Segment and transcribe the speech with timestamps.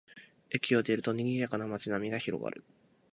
[0.49, 2.63] 駅を出ると、にぎやかな街並みが広がる